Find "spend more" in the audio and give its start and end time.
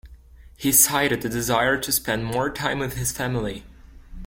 1.91-2.49